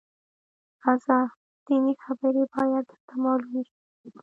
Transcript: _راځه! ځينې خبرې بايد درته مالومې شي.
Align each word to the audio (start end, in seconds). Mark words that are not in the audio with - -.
_راځه! 0.83 1.19
ځينې 1.65 1.93
خبرې 2.03 2.43
بايد 2.53 2.83
درته 2.91 3.15
مالومې 3.23 3.63
شي. 3.69 3.79